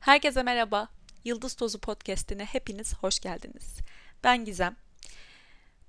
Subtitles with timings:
[0.00, 0.88] Herkese merhaba.
[1.24, 3.78] Yıldız Tozu Podcast'ine hepiniz hoş geldiniz.
[4.24, 4.76] Ben Gizem.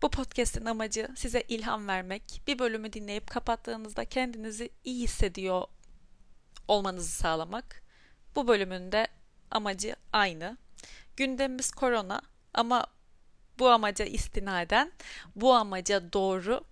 [0.01, 5.63] Bu podcast'in amacı size ilham vermek, bir bölümü dinleyip kapattığınızda kendinizi iyi hissediyor
[6.67, 7.83] olmanızı sağlamak.
[8.35, 9.07] Bu bölümün de
[9.51, 10.57] amacı aynı.
[11.17, 12.21] Gündemimiz korona
[12.53, 12.85] ama
[13.59, 14.91] bu amaca istinaden,
[15.35, 16.63] bu amaca doğru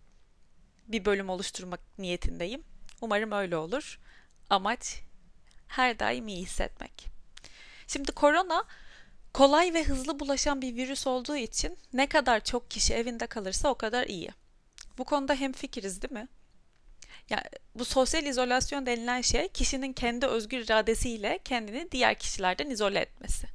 [0.87, 2.63] bir bölüm oluşturmak niyetindeyim.
[3.01, 3.99] Umarım öyle olur.
[4.49, 5.01] Amaç
[5.67, 7.18] her daim iyi hissetmek.
[7.89, 8.63] Şimdi korona
[9.33, 13.75] kolay ve hızlı bulaşan bir virüs olduğu için ne kadar çok kişi evinde kalırsa o
[13.75, 14.29] kadar iyi.
[14.97, 16.27] Bu konuda hem fikiriz değil mi?
[17.29, 17.43] Yani
[17.75, 23.47] bu sosyal izolasyon denilen şey kişinin kendi özgür iradesiyle kendini diğer kişilerden izole etmesi.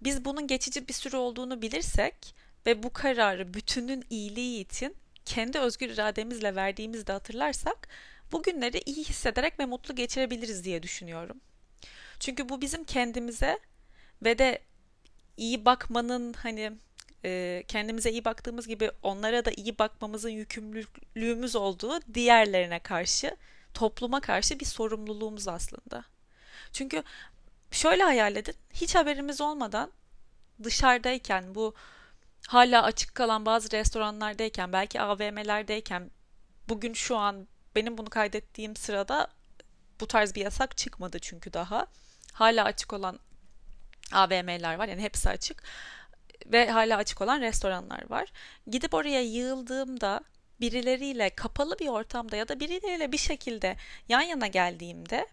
[0.00, 2.34] Biz bunun geçici bir süre olduğunu bilirsek
[2.66, 7.88] ve bu kararı bütünün iyiliği için kendi özgür irademizle verdiğimizde hatırlarsak
[8.32, 11.40] bugünleri iyi hissederek ve mutlu geçirebiliriz diye düşünüyorum.
[12.20, 13.58] Çünkü bu bizim kendimize
[14.22, 14.58] ve de
[15.36, 16.72] iyi bakmanın hani
[17.24, 23.36] e, kendimize iyi baktığımız gibi onlara da iyi bakmamızın yükümlülüğümüz olduğu diğerlerine karşı,
[23.74, 26.04] topluma karşı bir sorumluluğumuz aslında.
[26.72, 27.02] Çünkü
[27.70, 29.92] şöyle hayal edin, hiç haberimiz olmadan
[30.62, 31.74] dışarıdayken bu
[32.48, 36.10] hala açık kalan bazı restoranlardayken, belki AVM'lerdeyken
[36.68, 39.28] bugün şu an benim bunu kaydettiğim sırada
[40.00, 41.86] bu tarz bir yasak çıkmadı çünkü daha.
[42.32, 43.18] Hala açık olan
[44.12, 45.62] AVM'ler var yani hepsi açık
[46.46, 48.32] ve hala açık olan restoranlar var.
[48.66, 50.20] Gidip oraya yığıldığımda
[50.60, 53.76] birileriyle kapalı bir ortamda ya da birileriyle bir şekilde
[54.08, 55.26] yan yana geldiğimde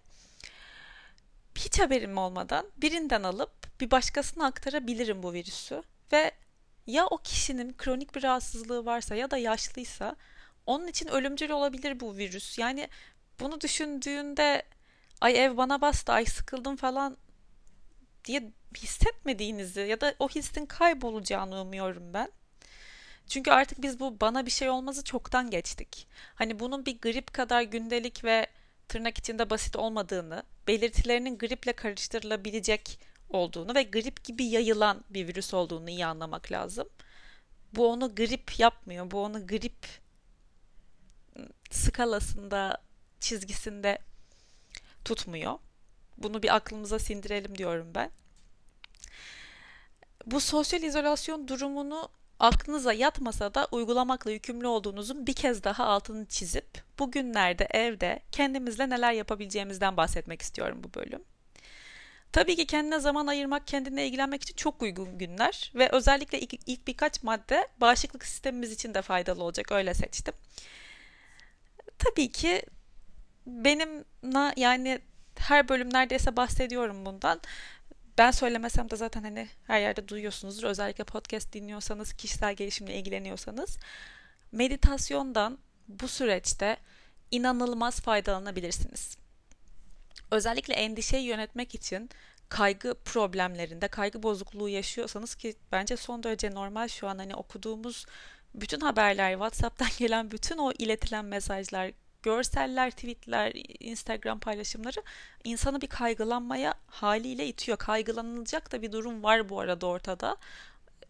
[1.58, 6.32] hiç haberim olmadan birinden alıp bir başkasına aktarabilirim bu virüsü ve
[6.88, 10.16] ya o kişinin kronik bir rahatsızlığı varsa ya da yaşlıysa
[10.66, 12.58] onun için ölümcül olabilir bu virüs.
[12.60, 12.88] Yani
[13.40, 14.64] bunu düşündüğünde
[15.22, 17.18] ay ev bana bastı, ay sıkıldım falan
[18.26, 22.32] diye hissetmediğinizi ya da o hissin kaybolacağını umuyorum ben.
[23.28, 26.08] Çünkü artık biz bu bana bir şey olmazı çoktan geçtik.
[26.36, 28.48] Hani bunun bir grip kadar gündelik ve
[28.88, 35.90] tırnak içinde basit olmadığını, belirtilerinin griple karıştırılabilecek olduğunu ve grip gibi yayılan bir virüs olduğunu
[35.90, 36.90] iyi anlamak lazım.
[37.74, 39.12] Bu onu grip yapmıyor.
[39.12, 39.88] Bu onu grip
[41.72, 42.78] skalasında,
[43.24, 43.98] çizgisinde
[45.06, 45.58] tutmuyor.
[46.18, 48.12] Bunu bir aklımıza sindirelim diyorum ben.
[50.26, 56.84] Bu sosyal izolasyon durumunu aklınıza yatmasa da uygulamakla yükümlü olduğunuzun bir kez daha altını çizip
[57.00, 61.24] bugünlerde evde kendimizle neler yapabileceğimizden bahsetmek istiyorum bu bölüm.
[62.32, 66.88] Tabii ki kendine zaman ayırmak, kendine ilgilenmek için çok uygun günler ve özellikle ilk, ilk
[66.88, 70.34] birkaç madde bağışıklık sistemimiz için de faydalı olacak öyle seçtim.
[71.98, 72.62] Tabii ki
[73.46, 74.06] benim
[74.58, 75.00] yani
[75.38, 77.42] her bölüm neredeyse bahsediyorum bundan.
[78.18, 80.64] Ben söylemesem de zaten hani her yerde duyuyorsunuzdur.
[80.64, 83.78] Özellikle podcast dinliyorsanız, kişisel gelişimle ilgileniyorsanız.
[84.52, 86.78] Meditasyondan bu süreçte
[87.32, 89.18] inanılmaz faydalanabilirsiniz.
[90.32, 92.10] Özellikle endişeyi yönetmek için
[92.50, 98.06] kaygı problemlerinde, kaygı bozukluğu yaşıyorsanız ki bence son derece normal şu an hani okuduğumuz
[98.56, 101.92] bütün haberler, WhatsApp'tan gelen bütün o iletilen mesajlar,
[102.24, 105.04] görseller, tweetler, Instagram paylaşımları
[105.44, 107.78] insanı bir kaygılanmaya haliyle itiyor.
[107.78, 110.38] Kaygılanılacak da bir durum var bu arada ortada.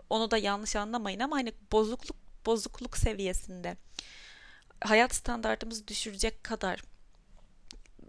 [0.09, 3.78] Onu da yanlış anlamayın ama hani bozukluk bozukluk seviyesinde
[4.81, 6.84] hayat standartımızı düşürecek kadar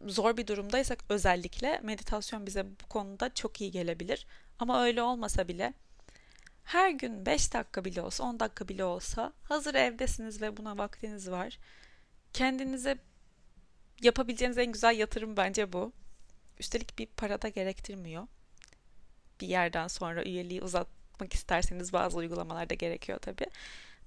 [0.06, 4.26] zor bir durumdaysak özellikle meditasyon bize bu konuda çok iyi gelebilir.
[4.59, 5.75] Ama öyle olmasa bile
[6.65, 11.31] her gün 5 dakika bile olsa 10 dakika bile olsa hazır evdesiniz ve buna vaktiniz
[11.31, 11.59] var
[12.34, 12.99] kendinize
[14.03, 15.93] yapabileceğiniz en güzel yatırım bence bu.
[16.59, 18.27] Üstelik bir para da gerektirmiyor.
[19.41, 23.47] Bir yerden sonra üyeliği uzatmak isterseniz bazı uygulamalarda gerekiyor tabii.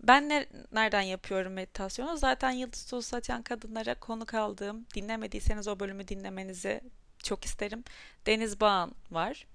[0.03, 2.17] Ben ne, nereden yapıyorum meditasyonu?
[2.17, 6.81] Zaten Yıldız Tozu saçan kadınlara konuk aldığım, dinlemediyseniz o bölümü dinlemenizi
[7.23, 7.83] çok isterim.
[8.25, 9.45] Deniz Bağan var.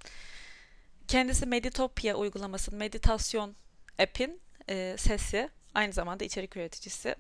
[1.09, 3.55] Kendisi Meditopia uygulamasının meditasyon
[3.99, 7.17] app'in e, sesi, aynı zamanda içerik üreticisi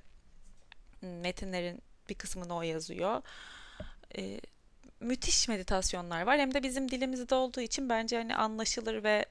[1.02, 3.22] metinlerin bir kısmını o yazıyor.
[4.18, 4.40] E,
[5.00, 6.38] müthiş meditasyonlar var.
[6.38, 9.26] Hem de bizim dilimizde olduğu için bence hani anlaşılır ve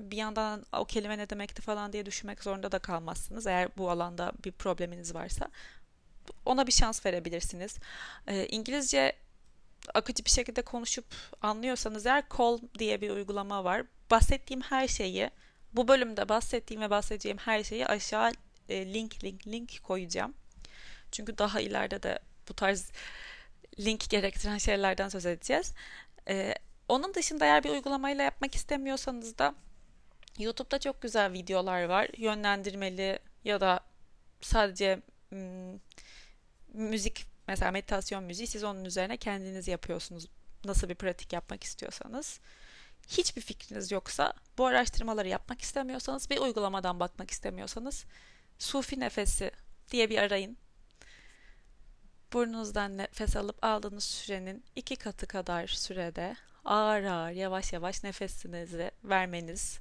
[0.00, 3.46] bir yandan o kelime ne demekti falan diye düşünmek zorunda da kalmazsınız.
[3.46, 5.48] Eğer bu alanda bir probleminiz varsa
[6.46, 7.78] ona bir şans verebilirsiniz.
[8.26, 9.12] E, İngilizce
[9.94, 11.04] akıcı bir şekilde konuşup
[11.42, 13.82] anlıyorsanız eğer Call diye bir uygulama var.
[14.10, 15.30] Bahsettiğim her şeyi
[15.72, 18.32] bu bölümde bahsettiğim ve bahsedeceğim her şeyi aşağı
[18.68, 20.34] e, link link link koyacağım.
[21.12, 22.18] Çünkü daha ileride de
[22.48, 22.90] bu tarz
[23.80, 25.72] link gerektiren şeylerden söz edeceğiz.
[26.28, 26.54] Ee,
[26.88, 29.54] Onun dışında eğer bir uygulamayla yapmak istemiyorsanız da
[30.38, 32.08] YouTube'da çok güzel videolar var.
[32.18, 33.80] Yönlendirmeli ya da
[34.40, 35.80] sadece ım,
[36.74, 40.26] müzik mesela meditasyon müziği siz onun üzerine kendiniz yapıyorsunuz.
[40.64, 42.40] Nasıl bir pratik yapmak istiyorsanız.
[43.08, 48.04] Hiçbir fikriniz yoksa bu araştırmaları yapmak istemiyorsanız bir uygulamadan bakmak istemiyorsanız
[48.58, 49.50] Sufi Nefesi
[49.90, 50.56] diye bir arayın.
[52.32, 59.78] Burnunuzdan nefes alıp aldığınız sürenin iki katı kadar sürede ağır ağır yavaş yavaş nefesinizi vermeniz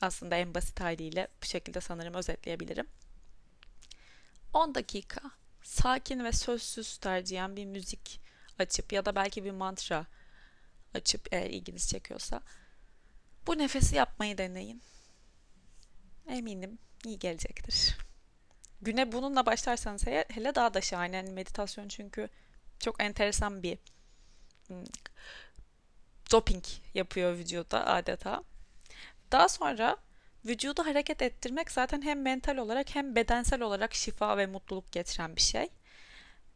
[0.00, 2.86] aslında en basit haliyle bu şekilde sanırım özetleyebilirim.
[4.52, 5.20] 10 dakika
[5.62, 8.20] sakin ve sözsüz tercihen bir müzik
[8.58, 10.06] açıp ya da belki bir mantra
[10.94, 12.40] açıp eğer ilginiz çekiyorsa
[13.46, 14.82] bu nefesi yapmayı deneyin.
[16.28, 17.96] Eminim iyi gelecektir.
[18.82, 21.16] Güne bununla başlarsanız hele daha da şahane.
[21.16, 22.28] Yani meditasyon çünkü
[22.78, 23.78] çok enteresan bir
[24.66, 24.84] hmm,
[26.32, 26.64] doping
[26.94, 28.42] yapıyor vücuda adeta.
[29.32, 29.96] Daha sonra
[30.44, 35.40] vücudu hareket ettirmek zaten hem mental olarak hem bedensel olarak şifa ve mutluluk getiren bir
[35.40, 35.68] şey.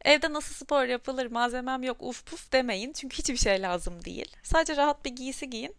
[0.05, 2.93] Evde nasıl spor yapılır, malzemem yok, uf puf demeyin.
[2.93, 4.35] Çünkü hiçbir şey lazım değil.
[4.43, 5.75] Sadece rahat bir giysi giyin.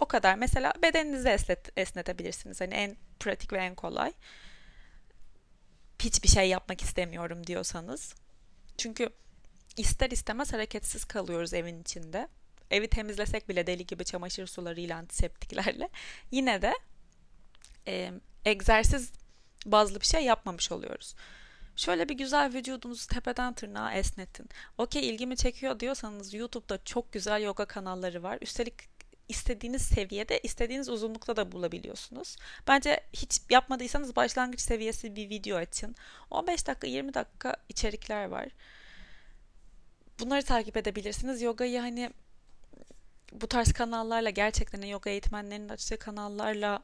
[0.00, 0.34] O kadar.
[0.34, 2.60] Mesela bedeninizi esnet, esnetebilirsiniz.
[2.60, 4.12] Hani en pratik ve en kolay.
[6.02, 8.14] Hiçbir şey yapmak istemiyorum diyorsanız.
[8.78, 9.08] Çünkü
[9.76, 12.28] ister istemez hareketsiz kalıyoruz evin içinde.
[12.70, 15.88] Evi temizlesek bile deli gibi çamaşır sularıyla antiseptiklerle
[16.30, 16.74] yine de
[17.86, 18.12] e,
[18.44, 19.12] egzersiz
[19.66, 21.14] bazlı bir şey yapmamış oluyoruz.
[21.76, 24.48] Şöyle bir güzel vücudunuzu tepeden tırnağa esnetin.
[24.78, 28.38] Okey ilgimi çekiyor diyorsanız YouTube'da çok güzel yoga kanalları var.
[28.40, 28.74] Üstelik
[29.28, 32.36] istediğiniz seviyede, istediğiniz uzunlukta da bulabiliyorsunuz.
[32.68, 35.94] Bence hiç yapmadıysanız başlangıç seviyesi bir video açın.
[36.30, 38.48] 15 dakika, 20 dakika içerikler var.
[40.20, 41.42] Bunları takip edebilirsiniz.
[41.42, 42.10] Yogayı hani
[43.32, 46.82] bu tarz kanallarla gerçekten yoga eğitmenlerinin açtığı kanallarla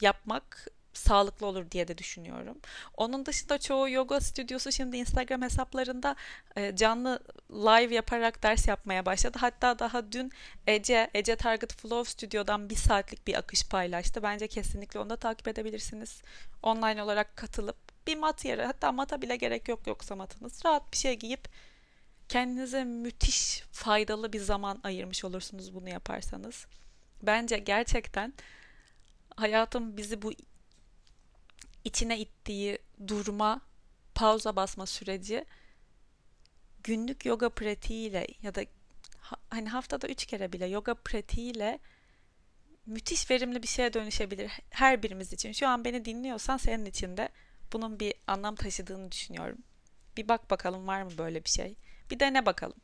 [0.00, 2.58] yapmak sağlıklı olur diye de düşünüyorum.
[2.96, 6.16] Onun dışında çoğu yoga stüdyosu şimdi Instagram hesaplarında
[6.56, 9.38] e, canlı live yaparak ders yapmaya başladı.
[9.40, 10.32] Hatta daha dün
[10.66, 14.22] Ece, Ece Target Flow Stüdyo'dan bir saatlik bir akış paylaştı.
[14.22, 16.22] Bence kesinlikle onu da takip edebilirsiniz.
[16.62, 20.64] Online olarak katılıp bir mat yere hatta mata bile gerek yok yoksa matınız.
[20.64, 21.48] Rahat bir şey giyip
[22.28, 26.66] kendinize müthiş faydalı bir zaman ayırmış olursunuz bunu yaparsanız.
[27.22, 28.34] Bence gerçekten
[29.36, 30.32] hayatım bizi bu
[31.84, 33.60] içine ittiği durma,
[34.14, 35.44] pauza basma süreci
[36.84, 38.64] günlük yoga pratiğiyle ya da
[39.48, 41.78] hani haftada üç kere bile yoga pratiğiyle
[42.86, 45.52] müthiş verimli bir şeye dönüşebilir her birimiz için.
[45.52, 47.28] Şu an beni dinliyorsan senin için de
[47.72, 49.58] bunun bir anlam taşıdığını düşünüyorum.
[50.16, 51.76] Bir bak bakalım var mı böyle bir şey.
[52.10, 52.76] Bir dene bakalım.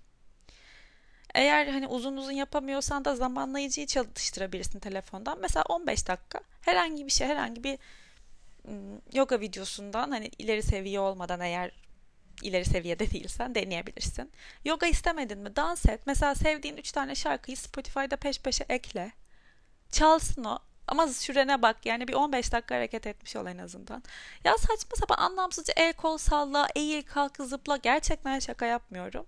[1.34, 5.38] Eğer hani uzun uzun yapamıyorsan da zamanlayıcıyı çalıştırabilirsin telefondan.
[5.40, 7.78] Mesela 15 dakika herhangi bir şey, herhangi bir
[9.12, 11.72] yoga videosundan hani ileri seviye olmadan eğer
[12.42, 14.32] ileri seviyede değilsen deneyebilirsin.
[14.64, 15.56] Yoga istemedin mi?
[15.56, 16.00] Dans et.
[16.06, 19.12] Mesela sevdiğin 3 tane şarkıyı Spotify'da peş peşe ekle.
[19.90, 20.58] Çalsın o.
[20.88, 24.02] Ama sürene bak yani bir 15 dakika hareket etmiş ol en azından.
[24.44, 29.26] Ya saçma sapan anlamsızca el kol salla, eğil kalk zıpla gerçekten şaka yapmıyorum.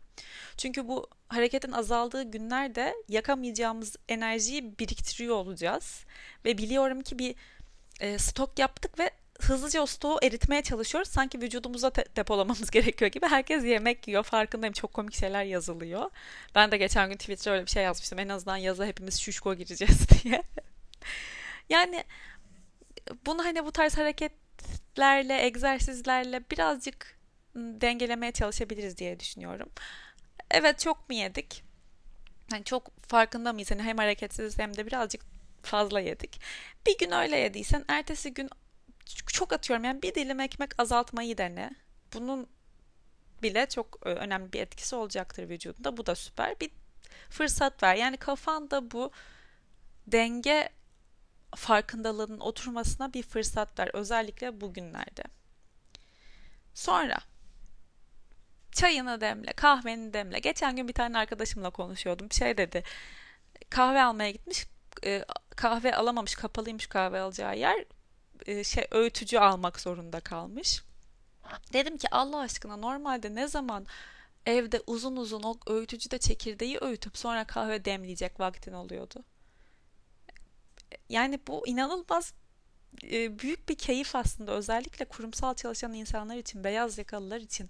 [0.57, 6.05] Çünkü bu hareketin azaldığı günlerde yakamayacağımız enerjiyi biriktiriyor olacağız.
[6.45, 7.35] Ve biliyorum ki bir
[8.01, 9.11] e, stok yaptık ve
[9.45, 11.09] hızlıca o stoğu eritmeye çalışıyoruz.
[11.11, 13.27] Sanki vücudumuza te- depolamamız gerekiyor gibi.
[13.27, 14.23] Herkes yemek yiyor.
[14.23, 14.73] Farkındayım.
[14.73, 16.11] Çok komik şeyler yazılıyor.
[16.55, 18.19] Ben de geçen gün Twitter'da öyle bir şey yazmıştım.
[18.19, 20.43] En azından yaza hepimiz şuşko gireceğiz diye.
[21.69, 22.05] yani
[23.27, 27.19] bunu hani bu tarz hareketlerle, egzersizlerle birazcık
[27.57, 29.69] dengelemeye çalışabiliriz diye düşünüyorum.
[30.51, 31.63] Evet çok mu yedik?
[32.53, 33.71] Yani çok farkında mıyız?
[33.71, 35.23] Hani hem hareketsiz hem de birazcık
[35.63, 36.41] fazla yedik.
[36.87, 38.51] Bir gün öyle yediysen ertesi gün
[39.27, 41.71] çok atıyorum yani bir dilim ekmek azaltmayı dene.
[42.15, 42.49] Bunun
[43.43, 45.97] bile çok e, önemli bir etkisi olacaktır vücudunda.
[45.97, 46.61] Bu da süper.
[46.61, 46.71] Bir
[47.31, 47.95] fırsat ver.
[47.95, 49.11] Yani kafanda bu
[50.07, 50.69] denge
[51.57, 53.91] farkındalığının oturmasına bir fırsat ver.
[53.93, 55.23] Özellikle bugünlerde.
[56.75, 57.19] Sonra
[58.73, 60.39] çayını demle, kahveni demle.
[60.39, 62.33] Geçen gün bir tane arkadaşımla konuşuyordum.
[62.33, 62.83] Şey dedi.
[63.71, 64.67] Kahve almaya gitmiş.
[65.05, 65.25] E,
[65.57, 66.35] kahve alamamış.
[66.35, 67.85] Kapalıymış kahve alacağı yer
[68.47, 70.83] e, şey öğütücü almak zorunda kalmış.
[71.73, 73.87] Dedim ki Allah aşkına normalde ne zaman
[74.47, 79.25] evde uzun uzun o öğütücüde çekirdeği öğütüp sonra kahve demleyecek vaktin oluyordu.
[81.09, 82.35] Yani bu inanılmaz
[83.03, 87.69] e, büyük bir keyif aslında özellikle kurumsal çalışan insanlar için, beyaz yakalılar için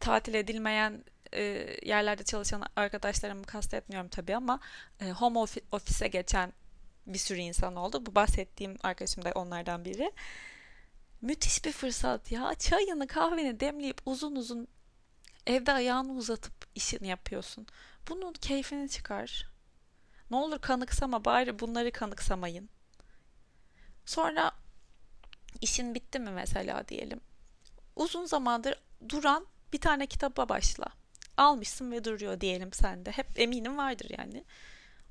[0.00, 1.42] tatil edilmeyen e,
[1.82, 4.60] yerlerde çalışan arkadaşlarımı kastetmiyorum tabii ama
[5.00, 5.38] e, home
[5.72, 6.52] office'e geçen
[7.06, 8.06] bir sürü insan oldu.
[8.06, 10.12] Bu bahsettiğim arkadaşım da onlardan biri.
[11.22, 12.54] Müthiş bir fırsat ya.
[12.54, 14.68] Çayını kahveni demleyip uzun uzun
[15.46, 17.66] evde ayağını uzatıp işini yapıyorsun.
[18.08, 19.50] Bunun keyfini çıkar.
[20.30, 22.68] Ne olur kanıksama bari bunları kanıksamayın.
[24.06, 24.52] Sonra
[25.60, 27.20] işin bitti mi mesela diyelim.
[27.96, 28.74] Uzun zamandır
[29.08, 30.86] duran bir tane kitaba başla.
[31.36, 33.10] Almışsın ve duruyor diyelim sende.
[33.10, 34.44] Hep eminim vardır yani.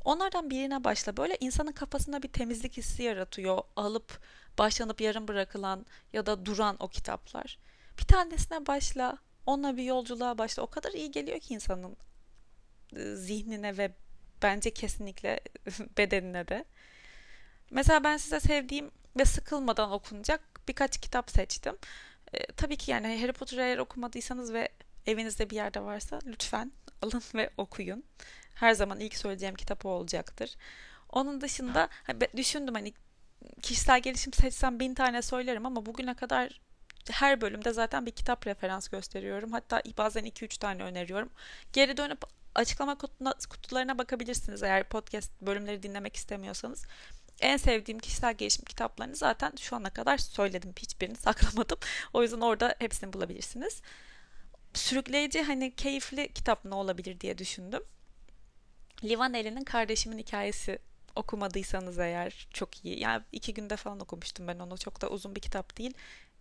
[0.05, 1.17] Onlardan birine başla.
[1.17, 3.61] Böyle insanın kafasında bir temizlik hissi yaratıyor.
[3.75, 4.19] Alıp
[4.57, 7.59] başlanıp yarım bırakılan ya da duran o kitaplar.
[7.99, 9.17] Bir tanesine başla.
[9.45, 10.63] Onunla bir yolculuğa başla.
[10.63, 11.97] O kadar iyi geliyor ki insanın
[12.95, 13.91] e, zihnine ve
[14.41, 15.39] bence kesinlikle
[15.97, 16.65] bedenine de.
[17.71, 21.77] Mesela ben size sevdiğim ve sıkılmadan okunacak birkaç kitap seçtim.
[22.33, 24.69] E, tabii ki yani Harry Potter'ı eğer okumadıysanız ve
[25.05, 28.03] evinizde bir yerde varsa lütfen alın ve okuyun.
[28.59, 30.55] Her zaman ilk söyleyeceğim kitap o olacaktır.
[31.09, 31.89] Onun dışında
[32.35, 32.93] düşündüm hani
[33.61, 36.61] kişisel gelişim seçsem bin tane söylerim ama bugüne kadar
[37.11, 39.51] her bölümde zaten bir kitap referans gösteriyorum.
[39.51, 41.29] Hatta bazen 2-3 tane öneriyorum.
[41.73, 42.23] Geri dönüp
[42.55, 42.97] açıklama
[43.49, 46.85] kutularına bakabilirsiniz eğer podcast bölümleri dinlemek istemiyorsanız.
[47.41, 50.73] En sevdiğim kişisel gelişim kitaplarını zaten şu ana kadar söyledim.
[50.79, 51.77] Hiçbirini saklamadım.
[52.13, 53.81] O yüzden orada hepsini bulabilirsiniz.
[54.73, 57.83] Sürükleyici hani keyifli kitap ne olabilir diye düşündüm.
[59.03, 60.79] Livaneli'nin Kardeşimin Hikayesi
[61.15, 62.99] okumadıysanız eğer çok iyi.
[62.99, 64.77] Yani iki günde falan okumuştum ben onu.
[64.77, 65.93] Çok da uzun bir kitap değil.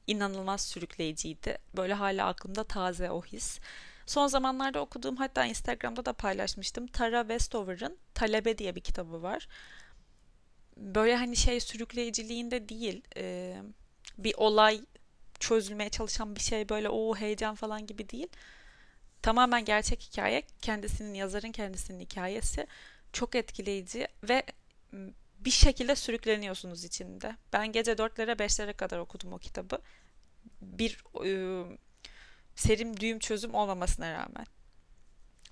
[0.06, 1.58] İnanılmaz sürükleyiciydi.
[1.76, 3.60] Böyle hala aklımda taze o his.
[4.06, 6.86] Son zamanlarda okuduğum hatta Instagram'da da paylaşmıştım.
[6.86, 9.48] Tara Westover'ın Talebe diye bir kitabı var.
[10.76, 13.02] Böyle hani şey sürükleyiciliğinde değil.
[13.16, 13.56] E,
[14.18, 14.80] bir olay
[15.40, 18.28] çözülmeye çalışan bir şey böyle o heyecan falan gibi değil.
[19.22, 20.42] Tamamen gerçek hikaye.
[20.62, 22.66] Kendisinin yazarın kendisinin hikayesi.
[23.12, 24.42] Çok etkileyici ve
[25.38, 27.37] bir şekilde sürükleniyorsunuz içinde.
[27.52, 29.78] Ben gece dörtlere beşlere kadar okudum o kitabı.
[30.62, 31.30] Bir e,
[32.56, 34.46] serim düğüm çözüm olmamasına rağmen.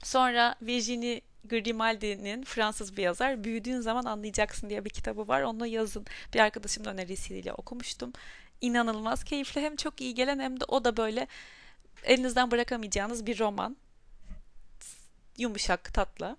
[0.03, 5.43] Sonra Virginie Grimaldi'nin Fransız bir yazar Büyüdüğün Zaman Anlayacaksın diye bir kitabı var.
[5.43, 8.13] Onu yazın bir arkadaşımın önerisiyle okumuştum.
[8.61, 11.27] İnanılmaz keyifli hem çok iyi gelen hem de o da böyle
[12.07, 13.77] elinizden bırakamayacağınız bir roman.
[15.39, 16.37] Yumuşak, tatlı.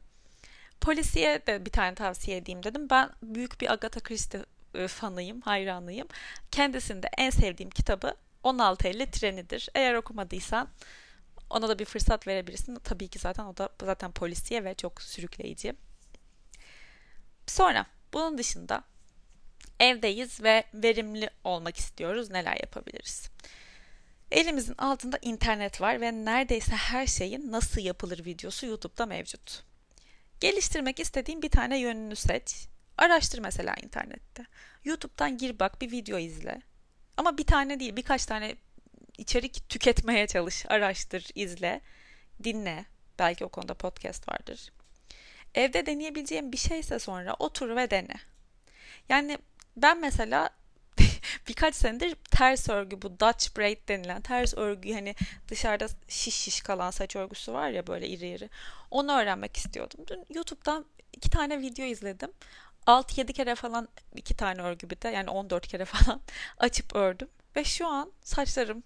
[0.82, 2.90] Polisiye de bir tane tavsiye edeyim dedim.
[2.90, 6.08] Ben büyük bir Agatha Christie e, fanıyım, hayranıyım.
[6.52, 9.70] Kendisinde en sevdiğim kitabı 16 Eylül Trenidir.
[9.76, 10.70] Eğer okumadıysan
[11.50, 12.76] ona da bir fırsat verebilirsin.
[12.76, 15.74] Tabii ki zaten o da zaten polisiye ve çok sürükleyici.
[17.48, 18.84] Sonra bunun dışında
[19.80, 22.30] evdeyiz ve verimli olmak istiyoruz.
[22.30, 23.30] Neler yapabiliriz?
[24.32, 29.64] Elimizin altında internet var ve neredeyse her şeyin nasıl yapılır videosu YouTube'da mevcut.
[30.40, 32.68] Geliştirmek istediğin bir tane yönünü seç.
[32.98, 34.46] Araştır mesela internette.
[34.84, 36.62] YouTube'dan gir bak bir video izle.
[37.18, 38.56] Ama bir tane değil birkaç tane
[39.18, 40.66] içerik tüketmeye çalış.
[40.70, 41.82] Araştır, izle,
[42.44, 42.86] dinle.
[43.20, 44.72] Belki o konuda podcast vardır.
[45.56, 48.16] Evde deneyebileceğim bir şeyse sonra otur ve dene.
[49.10, 49.38] Yani
[49.78, 50.50] ben mesela
[51.48, 55.16] birkaç senedir ters örgü bu Dutch braid denilen ters örgü hani
[55.48, 58.50] dışarıda şiş şiş kalan saç örgüsü var ya böyle iri iri.
[58.92, 60.06] Onu öğrenmek istiyordum.
[60.08, 62.32] Dün YouTube'dan iki tane video izledim.
[62.88, 66.22] 6-7 kere falan iki tane örgü bir de yani 14 kere falan
[66.58, 67.30] açıp ördüm.
[67.56, 68.84] Ve şu an saçlarım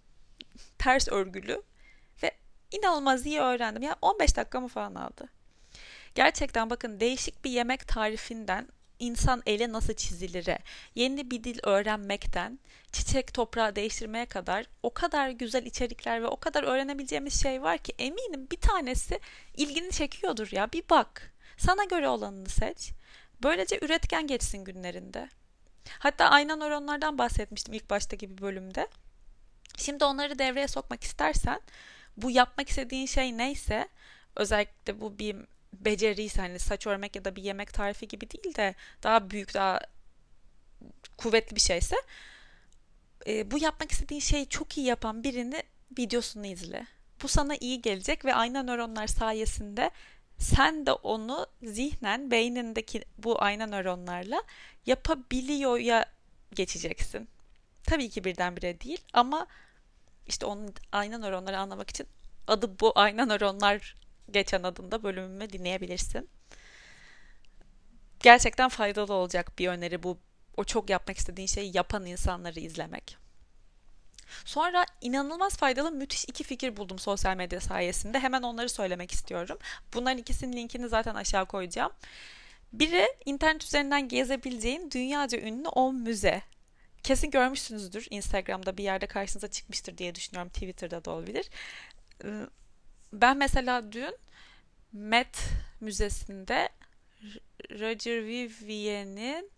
[0.78, 1.62] ters örgülü
[2.24, 2.32] ve
[2.72, 3.84] inanılmaz iyi öğrendim.
[3.84, 5.30] Ya 15 dakika mı falan aldı.
[6.16, 8.68] Gerçekten bakın değişik bir yemek tarifinden
[9.02, 10.60] insan ele nasıl çizilire,
[10.96, 12.60] yeni bir dil öğrenmekten
[12.92, 17.94] çiçek toprağı değiştirmeye kadar o kadar güzel içerikler ve o kadar öğrenebileceğimiz şey var ki
[18.00, 19.20] eminim bir tanesi
[19.58, 21.34] ilgini çekiyordur ya bir bak.
[21.58, 22.92] Sana göre olanını seç.
[23.44, 25.30] Böylece üretken geçsin günlerinde.
[26.00, 28.88] Hatta ayna nöronlardan bahsetmiştim ilk baştaki bir bölümde.
[29.78, 31.62] Şimdi onları devreye sokmak istersen
[32.18, 33.88] bu yapmak istediğin şey neyse
[34.36, 35.36] özellikle bu bir
[35.74, 39.80] beceriyse hani saç örmek ya da bir yemek tarifi gibi değil de daha büyük daha
[41.18, 41.96] kuvvetli bir şeyse
[43.28, 45.64] e, bu yapmak istediğin şeyi çok iyi yapan birini
[45.98, 46.88] videosunu izle.
[47.24, 49.92] Bu sana iyi gelecek ve ayna nöronlar sayesinde
[50.38, 54.44] sen de onu zihnen beynindeki bu ayna nöronlarla
[54.86, 56.06] yapabiliyor ya
[56.54, 57.28] geçeceksin.
[57.84, 59.48] Tabii ki birdenbire değil ama
[60.28, 62.08] işte onun ayna nöronları anlamak için
[62.48, 63.96] adı bu ayna nöronlar
[64.32, 66.30] geçen adında bölümümü dinleyebilirsin.
[68.20, 70.18] Gerçekten faydalı olacak bir öneri bu.
[70.58, 73.18] O çok yapmak istediğin şeyi yapan insanları izlemek.
[74.46, 78.20] Sonra inanılmaz faydalı müthiş iki fikir buldum sosyal medya sayesinde.
[78.20, 79.58] Hemen onları söylemek istiyorum.
[79.94, 81.92] Bunların ikisinin linkini zaten aşağı koyacağım.
[82.74, 86.42] Biri internet üzerinden gezebileceğin dünyaca ünlü 10 müze.
[87.04, 88.08] Kesin görmüşsünüzdür.
[88.10, 90.50] Instagram'da bir yerde karşınıza çıkmıştır diye düşünüyorum.
[90.50, 91.50] Twitter'da da olabilir.
[93.14, 94.18] Ben mesela dün
[94.94, 95.50] Met
[95.80, 96.70] Müzesi'nde
[97.72, 99.52] Roger Vivien'in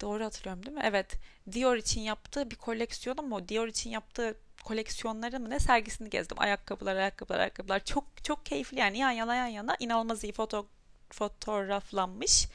[0.00, 0.82] doğru hatırlıyorum değil mi?
[0.84, 1.14] Evet.
[1.52, 6.40] Dior için yaptığı bir koleksiyon ama o Dior için yaptığı koleksiyonları mı ne sergisini gezdim.
[6.40, 7.84] Ayakkabılar, ayakkabılar, ayakkabılar.
[7.84, 10.66] Çok çok keyifli yani yan yana yan yana inanılmaz iyi foto
[11.10, 12.48] fotoğraflanmış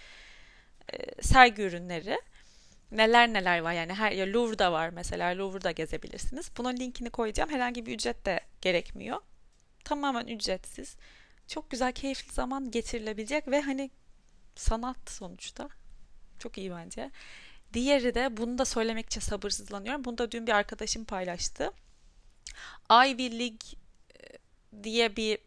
[0.93, 2.21] e, sergi ürünleri.
[2.91, 6.51] Neler neler var yani her ya Louvre'da var mesela Louvre'da gezebilirsiniz.
[6.57, 7.49] Bunun linkini koyacağım.
[7.49, 9.21] Herhangi bir ücret de gerekmiyor.
[9.83, 10.95] Tamamen ücretsiz.
[11.47, 13.91] Çok güzel, keyifli zaman geçirilebilecek ve hani
[14.55, 15.69] sanat sonuçta.
[16.39, 17.11] Çok iyi bence.
[17.73, 20.05] Diğeri de bunu da söylemek için sabırsızlanıyorum.
[20.05, 21.71] Bunu da dün bir arkadaşım paylaştı.
[22.91, 23.69] Ivy League
[24.19, 25.39] e, diye bir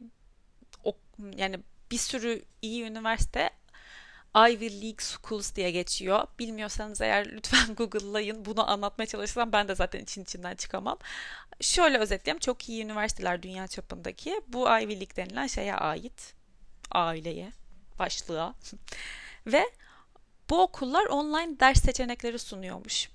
[1.36, 1.58] yani
[1.90, 3.50] bir sürü iyi üniversite
[4.36, 6.26] Ivy League Schools diye geçiyor.
[6.38, 8.44] Bilmiyorsanız eğer lütfen Google'layın.
[8.44, 10.98] Bunu anlatmaya çalışsam ben de zaten için içinden çıkamam.
[11.60, 12.38] Şöyle özetleyeyim.
[12.38, 14.40] Çok iyi üniversiteler dünya çapındaki.
[14.48, 16.34] Bu Ivy League denilen şeye ait.
[16.90, 17.52] Aileye,
[17.98, 18.54] başlığa.
[19.46, 19.64] Ve
[20.50, 23.08] bu okullar online ders seçenekleri sunuyormuş.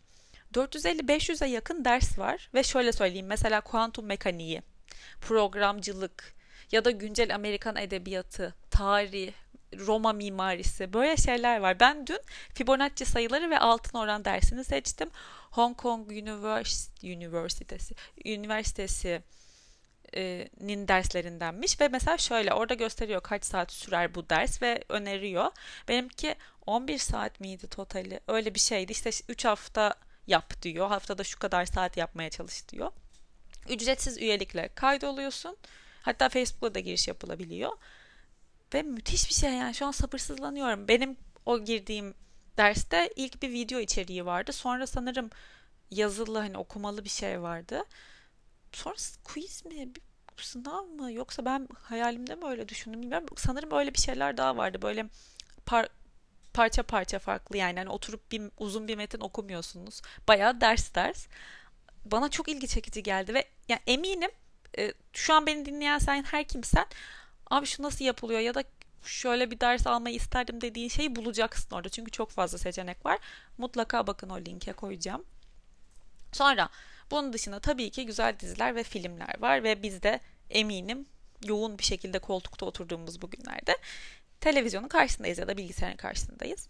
[0.54, 4.62] 450-500'e yakın ders var ve şöyle söyleyeyim mesela kuantum mekaniği,
[5.22, 6.34] programcılık
[6.72, 9.34] ya da güncel Amerikan edebiyatı, tarih,
[9.74, 11.80] Roma mimarisi böyle şeyler var.
[11.80, 12.20] Ben dün
[12.54, 15.10] Fibonacci sayıları ve altın oran dersini seçtim.
[15.52, 17.96] Hong Kong Üniversitesi
[18.26, 19.22] Üniversitesi
[20.62, 25.52] nin derslerindenmiş ve mesela şöyle orada gösteriyor kaç saat sürer bu ders ve öneriyor.
[25.88, 28.20] Benimki 11 saat miydi totali?
[28.28, 28.92] Öyle bir şeydi.
[28.92, 29.94] İşte 3 hafta
[30.28, 30.88] yap diyor.
[30.88, 32.92] Haftada şu kadar saat yapmaya çalış diyor.
[33.70, 35.58] Ücretsiz üyelikle kaydoluyorsun.
[36.02, 37.72] Hatta Facebook'ta da giriş yapılabiliyor.
[38.74, 40.88] Ve müthiş bir şey yani şu an sabırsızlanıyorum.
[40.88, 42.14] Benim o girdiğim
[42.58, 44.54] derste ilk bir video içeriği vardı.
[44.54, 45.30] Sonra sanırım
[45.92, 47.84] yazılı hani okumalı bir şey vardı.
[48.72, 49.90] Sonra quiz mi?
[50.38, 51.12] Sınav mı?
[51.12, 53.28] Yoksa ben hayalimde mi öyle düşündüm bilmiyorum.
[53.38, 54.82] Sanırım öyle bir şeyler daha vardı.
[54.82, 55.06] Böyle
[55.66, 55.88] par
[56.54, 57.80] parça parça farklı yani.
[57.80, 60.02] yani oturup bir uzun bir metin okumuyorsunuz.
[60.28, 61.28] Bayağı ders ders.
[62.06, 64.32] Bana çok ilgi çekici geldi ve yani eminim
[64.78, 66.86] e, şu an beni dinleyen sen her kimsen
[67.50, 68.64] abi şu nasıl yapılıyor ya da
[69.04, 71.90] şöyle bir ders almayı isterdim dediğin şeyi bulacaksın orada.
[71.90, 73.20] Çünkü çok fazla seçenek var.
[73.58, 75.26] Mutlaka bakın o linke koyacağım.
[76.32, 76.70] Sonra
[77.12, 81.06] bunun dışında tabii ki güzel diziler ve filmler var ve biz de eminim
[81.46, 83.78] yoğun bir şekilde koltukta oturduğumuz bugünlerde
[84.40, 86.68] televizyonun karşısındayız ya da bilgisayarın karşısındayız.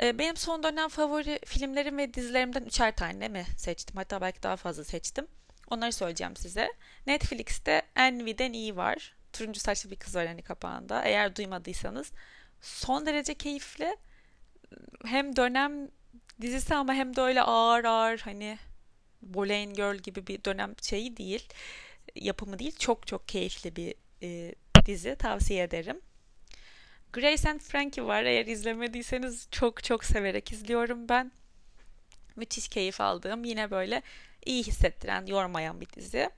[0.00, 3.96] Ee, benim son dönem favori filmlerim ve dizilerimden üçer tane mi seçtim?
[3.96, 5.26] Hatta belki daha fazla seçtim.
[5.70, 6.72] Onları söyleyeceğim size.
[7.06, 9.14] Netflix'te Envy'den iyi var.
[9.32, 11.02] Turuncu saçlı bir kız var hani kapağında.
[11.04, 12.12] Eğer duymadıysanız
[12.60, 13.96] son derece keyifli.
[15.04, 15.88] Hem dönem
[16.40, 18.58] dizisi ama hem de öyle ağır ağır hani
[19.22, 21.48] Boleyn Girl gibi bir dönem şeyi değil.
[22.14, 22.76] Yapımı değil.
[22.78, 24.54] Çok çok keyifli bir e,
[24.86, 25.16] dizi.
[25.16, 26.00] Tavsiye ederim.
[27.12, 28.24] Grace and Frankie var.
[28.24, 31.32] Eğer izlemediyseniz çok çok severek izliyorum ben.
[32.36, 34.02] Müthiş keyif aldığım yine böyle
[34.46, 36.30] iyi hissettiren, yormayan bir dizi.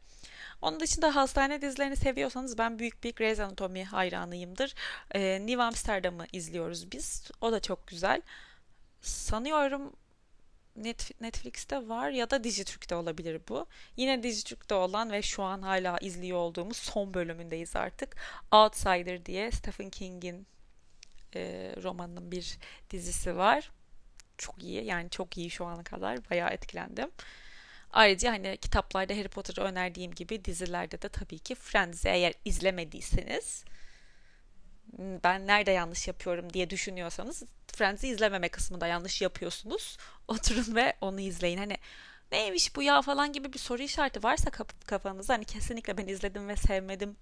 [0.62, 4.74] Onun dışında hastane dizilerini seviyorsanız ben büyük bir Grey's Anatomy hayranıyımdır.
[5.14, 7.30] Ee, New Amsterdam'ı izliyoruz biz.
[7.40, 8.22] O da çok güzel.
[9.00, 9.92] Sanıyorum
[11.20, 13.66] Netflix'te var ya da Dijitürk'te olabilir bu.
[13.96, 18.16] Yine Dijitürk'te olan ve şu an hala izliyor olduğumuz son bölümündeyiz artık.
[18.52, 20.46] Outsider diye Stephen King'in
[21.34, 22.58] e, romanının bir
[22.90, 23.70] dizisi var.
[24.38, 27.10] Çok iyi yani çok iyi şu ana kadar bayağı etkilendim.
[27.92, 33.64] Ayrıca hani kitaplarda Harry Potter'ı önerdiğim gibi dizilerde de tabii ki Friends'i eğer izlemediyseniz
[34.98, 39.96] ben nerede yanlış yapıyorum diye düşünüyorsanız Friends'i izlememe kısmında yanlış yapıyorsunuz.
[40.28, 41.58] Oturun ve onu izleyin.
[41.58, 41.76] Hani
[42.32, 44.50] neymiş bu ya falan gibi bir soru işareti varsa
[44.86, 47.16] kafanızda hani kesinlikle ben izledim ve sevmedim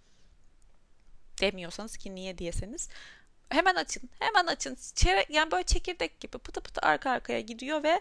[1.40, 2.88] demiyorsanız ki niye diyeseniz
[3.48, 4.11] hemen açın.
[4.18, 4.78] Hemen açın.
[4.94, 8.00] Çeyrek, yani böyle çekirdek gibi pıtı pıtı arka arkaya gidiyor ve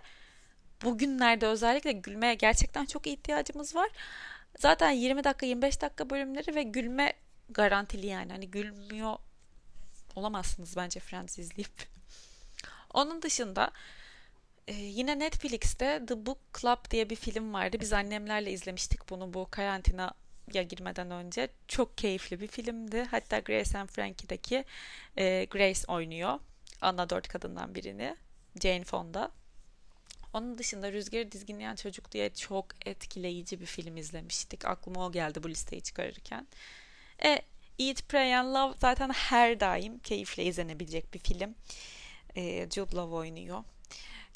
[0.83, 3.89] bugünlerde özellikle gülmeye gerçekten çok ihtiyacımız var.
[4.59, 7.13] Zaten 20 dakika 25 dakika bölümleri ve gülme
[7.49, 8.31] garantili yani.
[8.31, 9.17] Hani gülmüyor
[10.15, 11.87] olamazsınız bence Friends izleyip.
[12.93, 13.71] Onun dışında
[14.67, 17.77] e, yine Netflix'te The Book Club diye bir film vardı.
[17.79, 20.13] Biz annemlerle izlemiştik bunu bu karantina
[20.53, 21.49] ya girmeden önce.
[21.67, 23.03] Çok keyifli bir filmdi.
[23.11, 24.65] Hatta Grace and Frankie'deki
[25.17, 26.39] e, Grace oynuyor.
[26.81, 28.15] Ana dört kadından birini.
[28.61, 29.31] Jane Fonda.
[30.33, 34.65] Onun dışında Rüzgarı Dizginleyen Çocuk diye çok etkileyici bir film izlemiştik.
[34.65, 36.47] Aklıma o geldi bu listeyi çıkarırken.
[37.23, 37.41] E,
[37.79, 41.55] Eat, Pray and Love zaten her daim keyifle izlenebilecek bir film.
[42.35, 43.63] E, Jude Law oynuyor.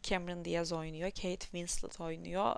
[0.03, 1.11] Cameron Diaz oynuyor.
[1.11, 2.55] Kate Winslet oynuyor.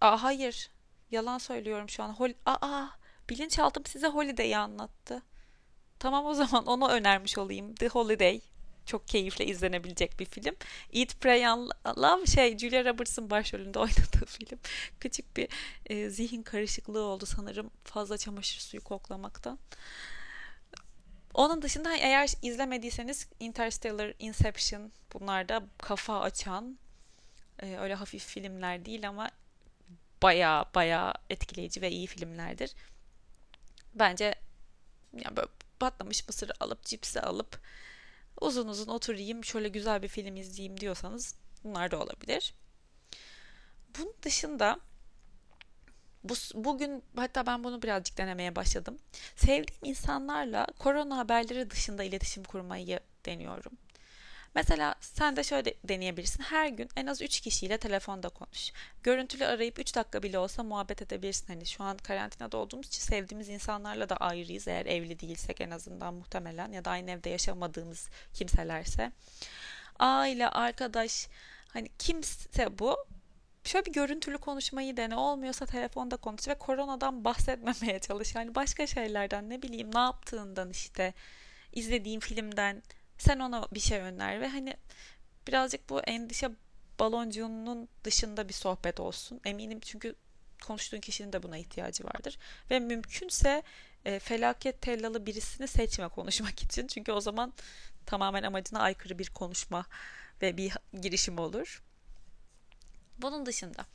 [0.00, 0.70] Aa, hayır.
[1.10, 2.08] Yalan söylüyorum şu an.
[2.08, 2.86] Hol Aa,
[3.30, 5.22] bilinçaltım size Holiday'i anlattı.
[5.98, 7.74] Tamam o zaman onu önermiş olayım.
[7.74, 8.40] The Holiday.
[8.86, 10.56] Çok keyifle izlenebilecek bir film.
[10.92, 11.42] Eat, Pray
[11.98, 14.58] Love şey Julia Roberts'ın başrolünde oynadığı film.
[15.00, 15.48] Küçük bir
[15.86, 19.58] e, zihin karışıklığı oldu sanırım fazla çamaşır suyu koklamaktan.
[21.34, 26.78] Onun dışında eğer izlemediyseniz Interstellar, Inception bunlar da kafa açan
[27.62, 29.30] e, öyle hafif filmler değil ama
[30.22, 32.74] baya baya etkileyici ve iyi filmlerdir.
[33.94, 34.34] Bence
[35.12, 35.48] yani böyle
[35.80, 37.60] patlamış mısır alıp cipsi alıp
[38.40, 42.54] uzun uzun oturayım şöyle güzel bir film izleyeyim diyorsanız bunlar da olabilir.
[43.98, 44.80] Bunun dışında
[46.24, 48.98] bu, bugün hatta ben bunu birazcık denemeye başladım.
[49.36, 53.72] Sevdiğim insanlarla korona haberleri dışında iletişim kurmayı deniyorum.
[54.54, 56.42] Mesela sen de şöyle deneyebilirsin.
[56.42, 58.72] Her gün en az 3 kişiyle telefonda konuş.
[59.02, 61.46] Görüntülü arayıp 3 dakika bile olsa muhabbet edebilirsin.
[61.46, 64.68] Hani şu an karantinada olduğumuz için sevdiğimiz insanlarla da ayrıyız.
[64.68, 69.12] Eğer evli değilsek en azından muhtemelen ya da aynı evde yaşamadığımız kimselerse.
[69.98, 71.28] Aile, arkadaş
[71.68, 72.96] hani kimse bu
[73.64, 78.34] şöyle bir görüntülü konuşmayı dene olmuyorsa telefonda konuş ve koronadan bahsetmemeye çalış.
[78.34, 81.14] Yani başka şeylerden ne bileyim ne yaptığından işte
[81.72, 82.82] izlediğin filmden
[83.18, 84.76] sen ona bir şey öner ve hani
[85.46, 86.50] birazcık bu endişe
[86.98, 89.40] baloncuğunun dışında bir sohbet olsun.
[89.44, 90.14] Eminim çünkü
[90.66, 92.38] konuştuğun kişinin de buna ihtiyacı vardır.
[92.70, 93.62] Ve mümkünse
[94.04, 96.86] e, felaket tellalı birisini seçme konuşmak için.
[96.86, 97.52] Çünkü o zaman
[98.06, 99.86] tamamen amacına aykırı bir konuşma
[100.42, 101.82] ve bir girişim olur.
[103.18, 103.86] Bunun dışında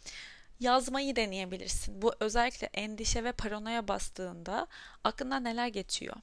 [0.60, 2.02] yazmayı deneyebilirsin.
[2.02, 4.68] Bu özellikle endişe ve paranoya bastığında
[5.04, 6.16] aklından neler geçiyor?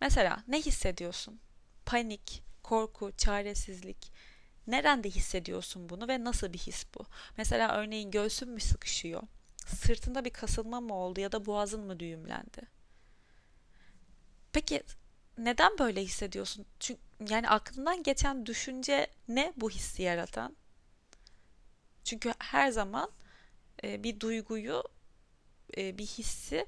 [0.00, 1.40] Mesela ne hissediyorsun?
[1.88, 4.12] Panik, korku, çaresizlik.
[4.66, 7.06] Nerede hissediyorsun bunu ve nasıl bir his bu?
[7.36, 9.22] Mesela örneğin göğsün mü sıkışıyor?
[9.66, 12.62] Sırtında bir kasılma mı oldu ya da boğazın mı düğümlendi?
[14.52, 14.82] Peki
[15.38, 16.66] neden böyle hissediyorsun?
[16.80, 20.56] Çünkü yani aklından geçen düşünce ne bu hissi yaratan?
[22.04, 23.10] Çünkü her zaman
[23.84, 24.82] e, bir duyguyu,
[25.76, 26.66] e, bir hissi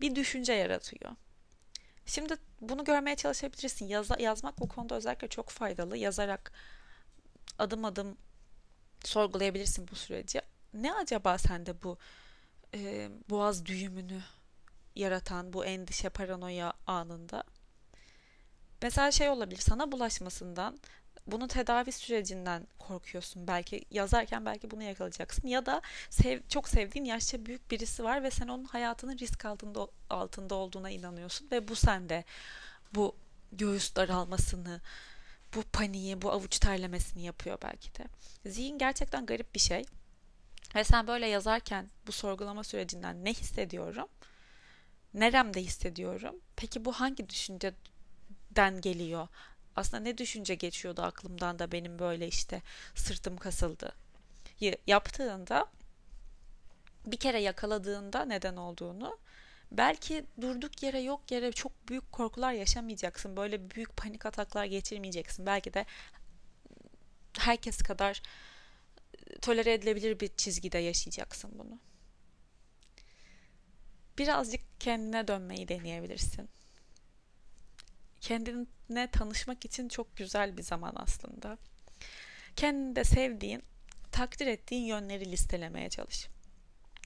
[0.00, 1.10] bir düşünce yaratıyor.
[2.06, 3.86] Şimdi bunu görmeye çalışabilirsin.
[3.86, 5.96] Yaz, yazmak bu konuda özellikle çok faydalı.
[5.96, 6.52] Yazarak
[7.58, 8.16] adım adım
[9.04, 10.40] sorgulayabilirsin bu süreci.
[10.74, 11.98] Ne acaba sende bu
[12.74, 14.22] e, boğaz düğümünü
[14.96, 17.44] yaratan bu endişe, paranoya anında?
[18.82, 20.78] Mesela şey olabilir sana bulaşmasından
[21.26, 23.46] bunun tedavi sürecinden korkuyorsun.
[23.46, 25.48] Belki yazarken belki bunu yakalayacaksın.
[25.48, 29.88] Ya da sev, çok sevdiğin yaşça büyük birisi var ve sen onun hayatının risk altında,
[30.10, 31.50] altında olduğuna inanıyorsun.
[31.50, 32.24] Ve bu sende
[32.94, 33.16] bu
[33.52, 34.80] göğüs daralmasını,
[35.54, 38.04] bu paniği, bu avuç terlemesini yapıyor belki de.
[38.46, 39.84] Zihin gerçekten garip bir şey.
[40.74, 44.08] Ve sen böyle yazarken bu sorgulama sürecinden ne hissediyorum?
[45.14, 46.36] Neremde hissediyorum?
[46.56, 49.28] Peki bu hangi düşünceden geliyor?
[49.76, 52.62] Aslında ne düşünce geçiyordu aklımdan da benim böyle işte
[52.94, 53.92] sırtım kasıldı
[54.86, 55.66] yaptığında
[57.06, 59.18] bir kere yakaladığında neden olduğunu
[59.72, 63.36] belki durduk yere yok yere çok büyük korkular yaşamayacaksın.
[63.36, 65.46] Böyle büyük panik ataklar geçirmeyeceksin.
[65.46, 65.86] Belki de
[67.38, 68.22] herkes kadar
[69.42, 71.78] tolere edilebilir bir çizgide yaşayacaksın bunu.
[74.18, 76.48] Birazcık kendine dönmeyi deneyebilirsin
[78.24, 81.58] kendine tanışmak için çok güzel bir zaman aslında.
[82.56, 83.62] Kendinde sevdiğin,
[84.12, 86.28] takdir ettiğin yönleri listelemeye çalış.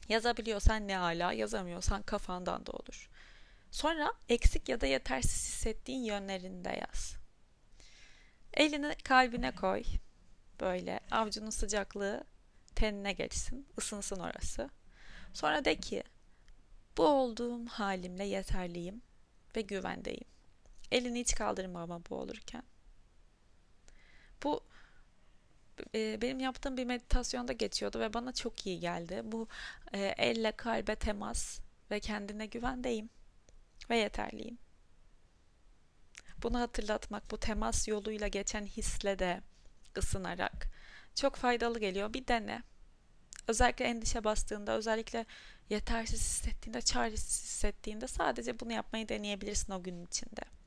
[0.09, 3.11] Yazabiliyorsan ne ala, yazamıyorsan kafandan da olur.
[3.71, 7.17] Sonra eksik ya da yetersiz hissettiğin yönlerini de yaz.
[8.55, 9.83] Elini kalbine koy.
[10.61, 12.25] Böyle avcunun sıcaklığı
[12.75, 14.71] tenine geçsin, ısınsın orası.
[15.33, 16.03] Sonra de ki
[16.97, 19.03] bu olduğum halimle yeterliyim
[19.57, 20.38] ve güvendeyim.
[20.93, 22.63] Elini hiç kaldırma ama bu olurken.
[24.43, 24.61] Bu
[25.95, 29.23] e, benim yaptığım bir meditasyonda geçiyordu ve bana çok iyi geldi.
[29.25, 29.49] Bu
[29.93, 33.11] e, elle kalbe temas ve kendine güvendeyim
[33.91, 34.59] ve yeterliyim.
[36.43, 39.41] Bunu hatırlatmak, bu temas yoluyla geçen hisle de
[39.99, 40.67] ısınarak
[41.15, 42.15] çok faydalı geliyor.
[42.15, 42.63] Bir dene.
[43.49, 45.27] Özellikle endişe bastığında, özellikle
[45.71, 50.58] yetersiz hissettiğinde, çaresiz hissettiğinde sadece bunu yapmayı deneyebilirsin o günün içinde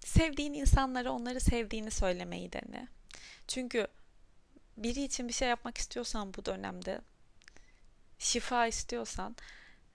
[0.00, 2.88] sevdiğin insanlara onları sevdiğini söylemeyi dene.
[3.48, 3.86] Çünkü
[4.76, 7.00] biri için bir şey yapmak istiyorsan bu dönemde
[8.18, 9.36] şifa istiyorsan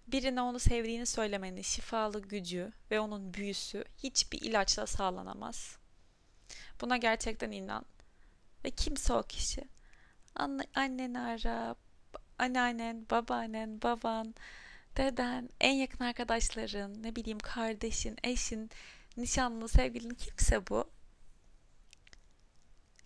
[0.07, 5.77] birine onu sevdiğini söylemenin şifalı gücü ve onun büyüsü hiçbir ilaçla sağlanamaz.
[6.81, 7.85] Buna gerçekten inan.
[8.65, 9.61] Ve kimse o kişi.
[10.35, 11.75] Anne, anneni ara,
[12.39, 14.35] anneannen, babaannen, baban,
[14.97, 18.69] deden, en yakın arkadaşların, ne bileyim kardeşin, eşin,
[19.17, 20.89] nişanlı, sevgilin kimse bu.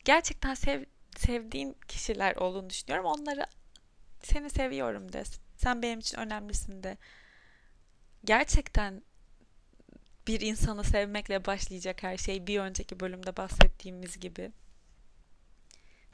[0.06, 0.86] Gerçekten sev,
[1.18, 3.06] sevdiğin kişiler olduğunu düşünüyorum.
[3.06, 3.46] Onları
[4.24, 5.24] seni seviyorum de.
[5.58, 6.98] Sen benim için önemlisin de.
[8.24, 9.02] Gerçekten
[10.28, 14.52] bir insanı sevmekle başlayacak her şey bir önceki bölümde bahsettiğimiz gibi.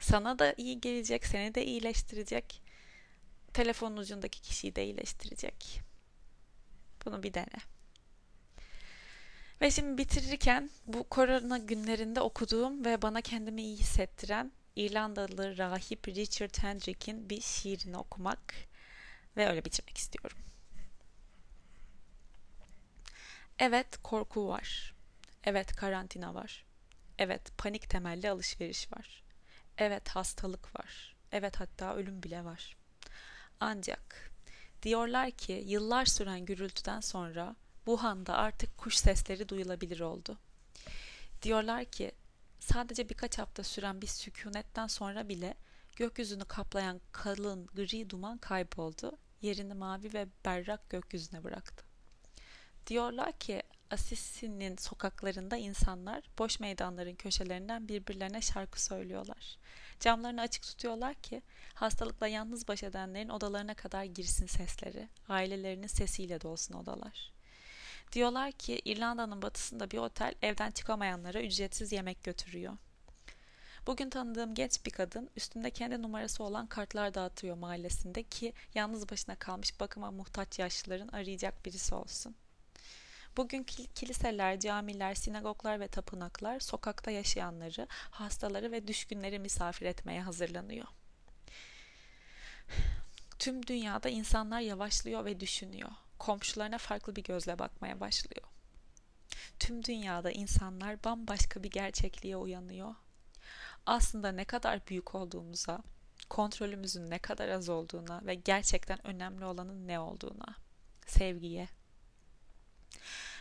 [0.00, 2.62] Sana da iyi gelecek, seni de iyileştirecek.
[3.52, 5.80] Telefonun ucundaki kişiyi de iyileştirecek.
[7.04, 7.75] Bunu bir dene.
[9.60, 16.62] Ve şimdi bitirirken bu korona günlerinde okuduğum ve bana kendimi iyi hissettiren İrlandalı rahip Richard
[16.62, 18.54] Hendrick'in bir şiirini okumak
[19.36, 20.38] ve öyle bitirmek istiyorum.
[23.58, 24.94] Evet korku var.
[25.44, 26.64] Evet karantina var.
[27.18, 29.22] Evet panik temelli alışveriş var.
[29.78, 31.16] Evet hastalık var.
[31.32, 32.76] Evet hatta ölüm bile var.
[33.60, 34.32] Ancak
[34.82, 40.38] diyorlar ki yıllar süren gürültüden sonra Wuhan'da artık kuş sesleri duyulabilir oldu.
[41.42, 42.12] Diyorlar ki
[42.60, 45.54] sadece birkaç hafta süren bir sükunetten sonra bile
[45.96, 49.18] gökyüzünü kaplayan kalın gri duman kayboldu.
[49.42, 51.84] Yerini mavi ve berrak gökyüzüne bıraktı.
[52.86, 59.58] Diyorlar ki Assisi'nin sokaklarında insanlar boş meydanların köşelerinden birbirlerine şarkı söylüyorlar.
[60.00, 61.42] Camlarını açık tutuyorlar ki
[61.74, 67.35] hastalıkla yalnız baş edenlerin odalarına kadar girsin sesleri, ailelerinin sesiyle dolsun odalar.
[68.12, 72.76] Diyorlar ki İrlanda'nın batısında bir otel evden çıkamayanlara ücretsiz yemek götürüyor.
[73.86, 79.34] Bugün tanıdığım genç bir kadın üstünde kendi numarası olan kartlar dağıtıyor mahallesinde ki yalnız başına
[79.34, 82.36] kalmış bakıma muhtaç yaşlıların arayacak birisi olsun.
[83.36, 83.62] Bugün
[83.94, 90.86] kiliseler, camiler, sinagoglar ve tapınaklar sokakta yaşayanları, hastaları ve düşkünleri misafir etmeye hazırlanıyor.
[93.38, 95.90] Tüm dünyada insanlar yavaşlıyor ve düşünüyor.
[96.18, 98.46] Komşularına farklı bir gözle bakmaya başlıyor.
[99.58, 102.94] Tüm dünyada insanlar bambaşka bir gerçekliğe uyanıyor.
[103.86, 105.82] Aslında ne kadar büyük olduğumuza,
[106.28, 110.56] kontrolümüzün ne kadar az olduğuna ve gerçekten önemli olanın ne olduğuna,
[111.06, 111.68] sevgiye,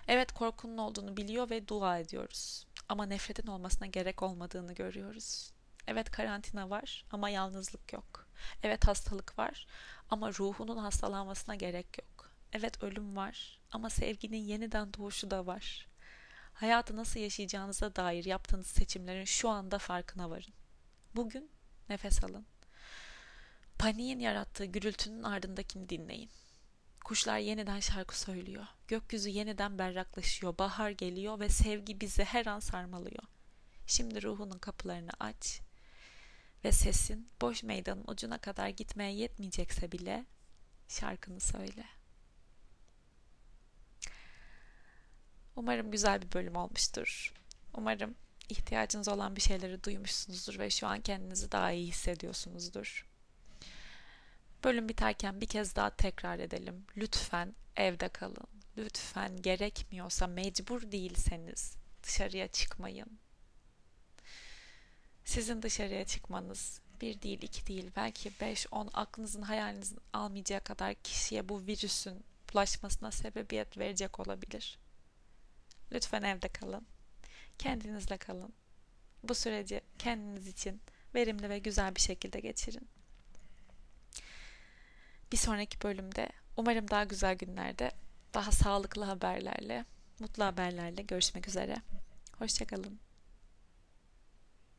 [0.07, 2.65] Evet korkunun olduğunu biliyor ve dua ediyoruz.
[2.89, 5.51] Ama nefretin olmasına gerek olmadığını görüyoruz.
[5.87, 8.27] Evet karantina var ama yalnızlık yok.
[8.63, 9.67] Evet hastalık var
[10.09, 12.14] ama ruhunun hastalanmasına gerek yok.
[12.57, 15.87] Evet ölüm var ama sevginin yeniden doğuşu da var.
[16.53, 20.53] Hayatı nasıl yaşayacağınıza dair yaptığınız seçimlerin şu anda farkına varın.
[21.15, 21.49] Bugün
[21.89, 22.45] nefes alın.
[23.79, 26.29] Paniğin yarattığı gürültünün ardındakini dinleyin.
[27.05, 28.65] Kuşlar yeniden şarkı söylüyor.
[28.87, 30.57] Gökyüzü yeniden berraklaşıyor.
[30.57, 33.23] Bahar geliyor ve sevgi bizi her an sarmalıyor.
[33.87, 35.61] Şimdi ruhunun kapılarını aç
[36.65, 40.25] ve sesin boş meydanın ucuna kadar gitmeye yetmeyecekse bile
[40.87, 41.85] şarkını söyle.
[45.55, 47.33] Umarım güzel bir bölüm olmuştur.
[47.73, 48.15] Umarım
[48.49, 53.07] ihtiyacınız olan bir şeyleri duymuşsunuzdur ve şu an kendinizi daha iyi hissediyorsunuzdur.
[54.63, 56.85] Bölüm biterken bir kez daha tekrar edelim.
[56.97, 58.47] Lütfen evde kalın.
[58.77, 63.19] Lütfen gerekmiyorsa mecbur değilseniz dışarıya çıkmayın.
[65.25, 71.49] Sizin dışarıya çıkmanız bir değil, iki değil, belki beş, on aklınızın hayalinizin almayacağı kadar kişiye
[71.49, 74.79] bu virüsün bulaşmasına sebebiyet verecek olabilir.
[75.91, 76.87] Lütfen evde kalın.
[77.57, 78.53] Kendinizle kalın.
[79.23, 80.81] Bu süreci kendiniz için
[81.15, 82.89] verimli ve güzel bir şekilde geçirin.
[85.31, 87.91] Bir sonraki bölümde umarım daha güzel günlerde
[88.33, 89.85] daha sağlıklı haberlerle,
[90.19, 91.75] mutlu haberlerle görüşmek üzere.
[92.37, 93.04] Hoşçakalın.